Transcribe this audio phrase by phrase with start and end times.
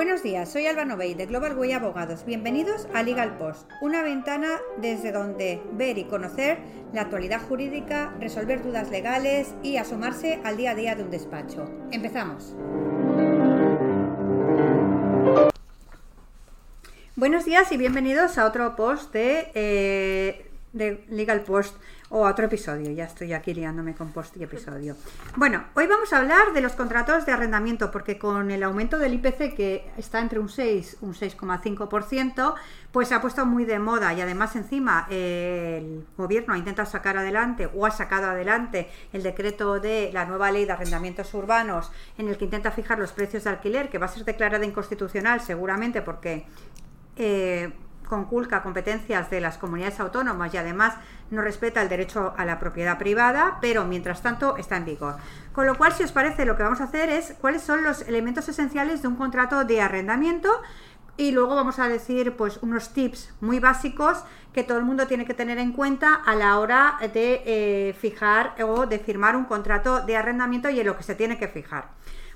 [0.00, 2.24] Buenos días, soy Alba Novey de Global Way Abogados.
[2.24, 6.56] Bienvenidos a Legal Post, una ventana desde donde ver y conocer
[6.94, 11.68] la actualidad jurídica, resolver dudas legales y asomarse al día a día de un despacho.
[11.92, 12.54] Empezamos.
[17.14, 21.76] Buenos días y bienvenidos a otro post de, eh, de Legal Post
[22.10, 22.90] o a otro episodio.
[22.90, 24.96] Ya estoy aquí liándome con post y episodio.
[25.36, 29.14] Bueno, hoy vamos a hablar de los contratos de arrendamiento, porque con el aumento del
[29.14, 32.54] IPC, que está entre un 6, un 6,5%,
[32.90, 37.16] pues se ha puesto muy de moda y además encima el gobierno ha intentado sacar
[37.16, 42.28] adelante o ha sacado adelante el decreto de la nueva ley de arrendamientos urbanos en
[42.28, 46.02] el que intenta fijar los precios de alquiler, que va a ser declarada inconstitucional seguramente
[46.02, 46.46] porque...
[47.16, 47.72] Eh,
[48.10, 50.94] conculca competencias de las comunidades autónomas y además
[51.30, 55.14] no respeta el derecho a la propiedad privada, pero mientras tanto está en vigor.
[55.52, 58.02] Con lo cual, si os parece, lo que vamos a hacer es cuáles son los
[58.02, 60.50] elementos esenciales de un contrato de arrendamiento
[61.16, 65.24] y luego vamos a decir pues unos tips muy básicos que todo el mundo tiene
[65.24, 70.00] que tener en cuenta a la hora de eh, fijar o de firmar un contrato
[70.00, 71.90] de arrendamiento y en lo que se tiene que fijar.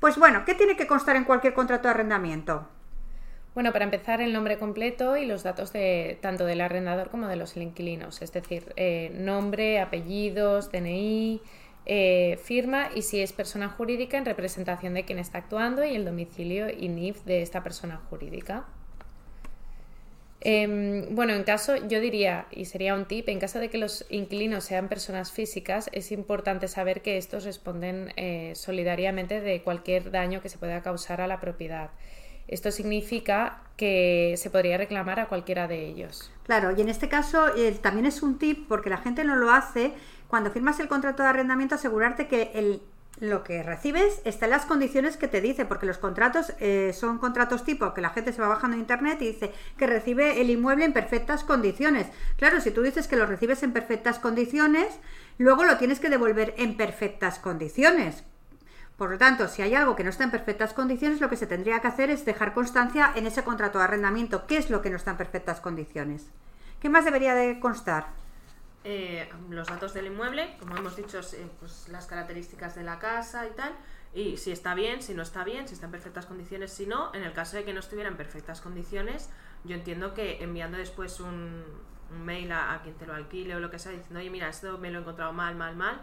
[0.00, 2.68] Pues bueno, ¿qué tiene que constar en cualquier contrato de arrendamiento?
[3.52, 7.34] Bueno, para empezar, el nombre completo y los datos de tanto del arrendador como de
[7.34, 11.40] los inquilinos, es decir, eh, nombre, apellidos, DNI,
[11.86, 16.04] eh, firma y si es persona jurídica en representación de quien está actuando y el
[16.04, 18.66] domicilio y NIF de esta persona jurídica.
[20.42, 24.06] Em, bueno, en caso, yo diría, y sería un tip, en caso de que los
[24.10, 30.40] inquilinos sean personas físicas, es importante saber que estos responden eh, solidariamente de cualquier daño
[30.40, 31.90] que se pueda causar a la propiedad.
[32.50, 36.32] Esto significa que se podría reclamar a cualquiera de ellos.
[36.42, 37.46] Claro, y en este caso
[37.80, 39.94] también es un tip porque la gente no lo hace.
[40.26, 42.82] Cuando firmas el contrato de arrendamiento, asegurarte que el,
[43.20, 47.18] lo que recibes está en las condiciones que te dice, porque los contratos eh, son
[47.18, 50.50] contratos tipo que la gente se va bajando en internet y dice que recibe el
[50.50, 52.08] inmueble en perfectas condiciones.
[52.36, 54.98] Claro, si tú dices que lo recibes en perfectas condiciones,
[55.38, 58.24] luego lo tienes que devolver en perfectas condiciones.
[59.00, 61.46] Por lo tanto, si hay algo que no está en perfectas condiciones, lo que se
[61.46, 64.46] tendría que hacer es dejar constancia en ese contrato de arrendamiento.
[64.46, 66.28] ¿Qué es lo que no está en perfectas condiciones?
[66.80, 68.08] ¿Qué más debería de constar?
[68.84, 71.18] Eh, los datos del inmueble, como hemos dicho,
[71.60, 73.72] pues las características de la casa y tal,
[74.12, 77.10] y si está bien, si no está bien, si está en perfectas condiciones, si no,
[77.14, 79.30] en el caso de que no estuviera en perfectas condiciones,
[79.64, 81.64] yo entiendo que enviando después un,
[82.26, 84.76] mail a, a, quien te lo alquile o lo que sea, diciendo, oye, mira, esto
[84.76, 86.02] me lo he encontrado mal, mal, mal,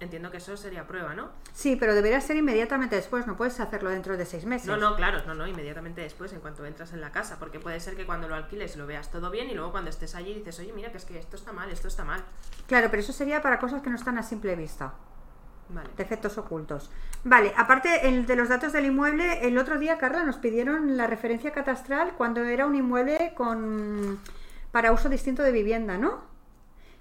[0.00, 1.28] Entiendo que eso sería prueba, ¿no?
[1.52, 4.66] Sí, pero debería ser inmediatamente después, no puedes hacerlo dentro de seis meses.
[4.66, 7.78] No, no, claro, no, no, inmediatamente después, en cuanto entras en la casa, porque puede
[7.80, 10.58] ser que cuando lo alquiles lo veas todo bien y luego cuando estés allí dices,
[10.58, 12.24] oye, mira, que es que esto está mal, esto está mal.
[12.66, 14.94] Claro, pero eso sería para cosas que no están a simple vista.
[15.68, 15.90] Vale.
[15.98, 16.90] Defectos ocultos.
[17.22, 21.06] Vale, aparte el de los datos del inmueble, el otro día, Carla, nos pidieron la
[21.08, 24.18] referencia catastral cuando era un inmueble con
[24.72, 26.22] para uso distinto de vivienda, ¿no?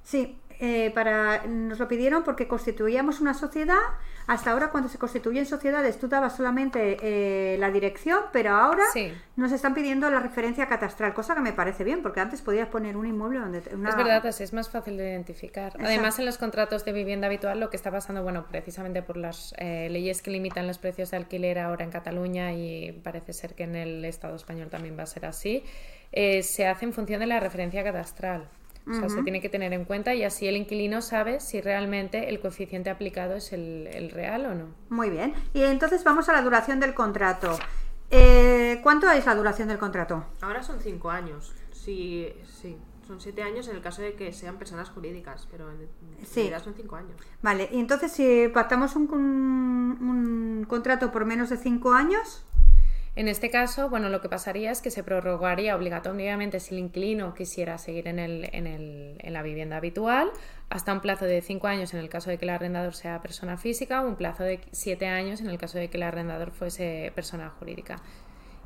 [0.03, 3.79] Sí, eh, para, nos lo pidieron porque constituíamos una sociedad.
[4.27, 8.83] Hasta ahora, cuando se constituyen sociedades, tú dabas solamente eh, la dirección, pero ahora
[9.37, 12.97] nos están pidiendo la referencia catastral, cosa que me parece bien, porque antes podías poner
[12.97, 13.59] un inmueble donde.
[13.59, 15.73] Es verdad, es más fácil de identificar.
[15.79, 19.55] Además, en los contratos de vivienda habitual, lo que está pasando, bueno, precisamente por las
[19.57, 23.63] eh, leyes que limitan los precios de alquiler ahora en Cataluña y parece ser que
[23.63, 25.63] en el Estado español también va a ser así,
[26.11, 28.49] se hace en función de la referencia catastral.
[28.87, 32.29] O sea, se tiene que tener en cuenta y así el inquilino sabe si realmente
[32.29, 34.65] el coeficiente aplicado es el, real o no.
[34.89, 35.33] Muy bien.
[35.53, 37.57] Y entonces vamos a la duración del contrato.
[38.09, 40.25] Eh, ¿Cuánto es la duración del contrato?
[40.41, 41.53] Ahora son cinco años.
[41.71, 42.77] Sí, sí.
[43.05, 45.87] Son siete años en el caso de que sean personas jurídicas, pero en
[46.33, 47.19] realidad son cinco años.
[47.41, 52.43] Vale, y entonces si pactamos un, un contrato por menos de cinco años...
[53.15, 57.33] En este caso, bueno, lo que pasaría es que se prorrogaría obligatoriamente si el inquilino
[57.33, 60.31] quisiera seguir en, el, en, el, en la vivienda habitual
[60.69, 63.57] hasta un plazo de cinco años en el caso de que el arrendador sea persona
[63.57, 67.11] física o un plazo de siete años en el caso de que el arrendador fuese
[67.15, 67.97] persona jurídica.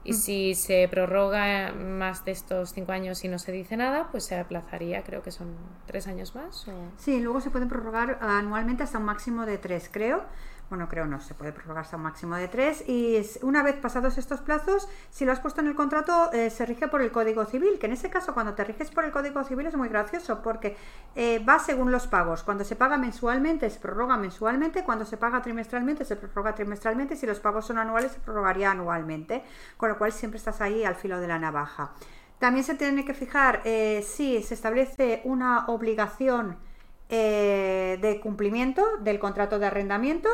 [0.04, 0.16] Y mm.
[0.16, 4.38] si se prorroga más de estos cinco años y no se dice nada, pues se
[4.38, 6.66] aplazaría, creo que son tres años más.
[6.98, 10.26] Sí, luego se pueden prorrogar anualmente hasta un máximo de tres, creo
[10.70, 14.18] bueno, creo no, se puede prorrogar hasta un máximo de tres y una vez pasados
[14.18, 17.46] estos plazos, si lo has puesto en el contrato, eh, se rige por el Código
[17.46, 20.42] Civil, que en ese caso cuando te riges por el Código Civil es muy gracioso
[20.42, 20.76] porque
[21.16, 22.44] eh, va según los pagos.
[22.44, 27.18] Cuando se paga mensualmente, se prorroga mensualmente, cuando se paga trimestralmente, se prorroga trimestralmente, y
[27.18, 29.44] si los pagos son anuales, se prorrogaría anualmente,
[29.78, 31.92] con lo cual siempre estás ahí al filo de la navaja.
[32.40, 36.58] También se tiene que fijar eh, si se establece una obligación
[37.10, 40.30] de cumplimiento del contrato de arrendamiento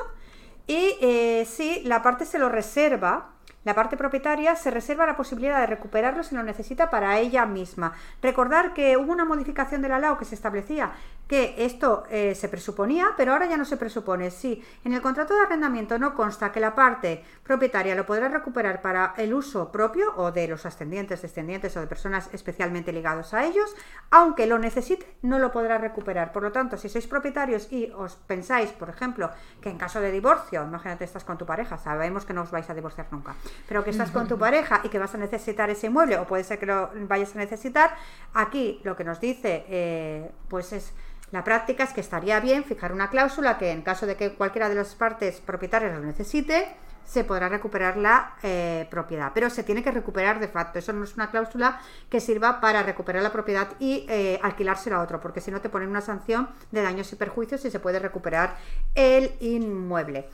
[0.69, 3.31] y eh, si la parte se lo reserva
[3.65, 7.93] la parte propietaria se reserva la posibilidad de recuperarlo si lo necesita para ella misma.
[8.21, 10.91] Recordar que hubo una modificación de la LAO que se establecía
[11.29, 14.31] que esto eh, se presuponía, pero ahora ya no se presupone.
[14.31, 18.81] Si en el contrato de arrendamiento no consta que la parte propietaria lo podrá recuperar
[18.81, 23.45] para el uso propio o de los ascendientes, descendientes o de personas especialmente ligados a
[23.45, 23.75] ellos,
[24.09, 26.31] aunque lo necesite, no lo podrá recuperar.
[26.31, 29.29] Por lo tanto, si sois propietarios y os pensáis, por ejemplo,
[29.61, 32.67] que en caso de divorcio, imagínate estás con tu pareja, sabemos que no os vais
[32.71, 33.35] a divorciar nunca,
[33.67, 36.43] pero que estás con tu pareja y que vas a necesitar ese inmueble o puede
[36.43, 37.95] ser que lo vayas a necesitar,
[38.33, 40.93] aquí lo que nos dice eh, pues es
[41.31, 44.67] la práctica es que estaría bien fijar una cláusula que en caso de que cualquiera
[44.67, 46.67] de las partes propietarias lo necesite,
[47.05, 49.31] se podrá recuperar la eh, propiedad.
[49.33, 50.77] Pero se tiene que recuperar de facto.
[50.77, 55.01] Eso no es una cláusula que sirva para recuperar la propiedad y eh, alquilársela a
[55.01, 57.99] otro, porque si no te ponen una sanción de daños y perjuicios y se puede
[57.99, 58.57] recuperar
[58.93, 60.29] el inmueble.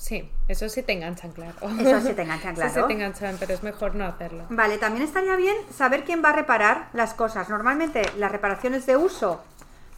[0.00, 1.52] Sí, eso sí te enganchan, claro.
[1.78, 2.70] Eso sí te enganchan, claro.
[2.72, 4.46] Eso sí te enganchan, pero es mejor no hacerlo.
[4.48, 7.50] Vale, también estaría bien saber quién va a reparar las cosas.
[7.50, 9.42] Normalmente las reparaciones de uso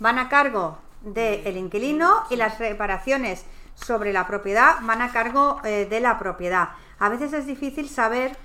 [0.01, 3.45] van a cargo del inquilino y las reparaciones
[3.77, 6.71] sobre la propiedad van a cargo eh, de la propiedad.
[6.99, 8.37] A veces es difícil saber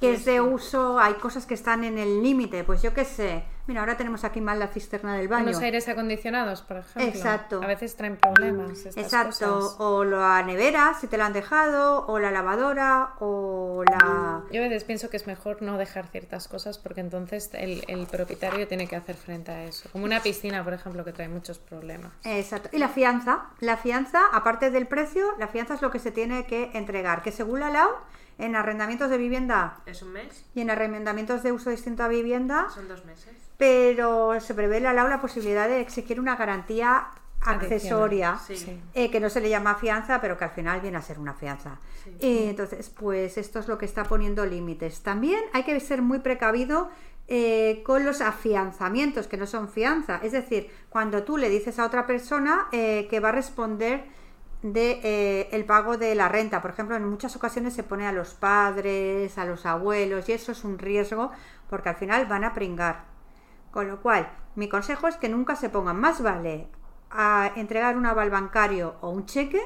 [0.00, 3.44] qué es de uso, hay cosas que están en el límite, pues yo qué sé,
[3.66, 5.46] Mira, ahora tenemos aquí mal la cisterna del baño.
[5.46, 7.02] Los aires acondicionados, por ejemplo.
[7.04, 7.62] Exacto.
[7.62, 8.86] A veces traen problemas.
[8.86, 9.76] Estas Exacto.
[9.78, 14.42] O la nevera, si te la han dejado, o la lavadora, o la.
[14.50, 18.06] Yo a veces pienso que es mejor no dejar ciertas cosas porque entonces el, el
[18.06, 19.88] propietario tiene que hacer frente a eso.
[19.92, 22.12] Como una piscina, por ejemplo, que trae muchos problemas.
[22.24, 22.68] Exacto.
[22.72, 23.46] Y la fianza.
[23.60, 27.22] La fianza, aparte del precio, la fianza es lo que se tiene que entregar.
[27.22, 27.96] Que según la LAO,
[28.38, 29.80] en arrendamientos de vivienda.
[29.86, 30.44] Es un mes.
[30.54, 32.68] Y en arrendamientos de uso distinto a vivienda.
[32.70, 37.06] Son dos meses pero se prevé la la posibilidad de exigir una garantía
[37.42, 38.40] accesoria,
[38.92, 41.32] eh, que no se le llama fianza, pero que al final viene a ser una
[41.32, 41.78] fianza.
[42.18, 45.02] Y entonces, pues esto es lo que está poniendo límites.
[45.02, 46.90] También hay que ser muy precavido
[47.28, 50.18] eh, con los afianzamientos, que no son fianza.
[50.24, 54.04] Es decir, cuando tú le dices a otra persona eh, que va a responder
[54.62, 56.62] de el pago de la renta.
[56.62, 60.52] Por ejemplo, en muchas ocasiones se pone a los padres, a los abuelos, y eso
[60.52, 61.30] es un riesgo
[61.68, 63.04] porque al final van a pringar.
[63.70, 66.68] Con lo cual, mi consejo es que nunca se pongan más vale
[67.10, 69.60] a entregar un aval bancario o un cheque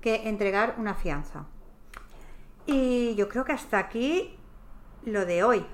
[0.00, 1.44] que entregar una fianza.
[2.66, 4.38] Y yo creo que hasta aquí
[5.04, 5.66] lo de hoy.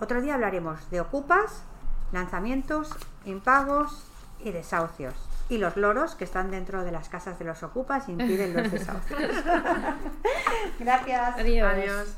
[0.00, 1.64] Otro día hablaremos de ocupas,
[2.12, 2.94] lanzamientos,
[3.24, 4.06] impagos
[4.40, 5.14] y desahucios.
[5.48, 9.20] Y los loros que están dentro de las casas de los ocupas impiden los desahucios.
[10.78, 11.38] Gracias.
[11.38, 11.72] Adiós.
[11.72, 12.16] Adiós.